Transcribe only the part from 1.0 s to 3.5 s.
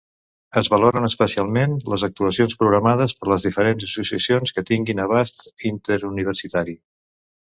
especialment les actuacions programades per les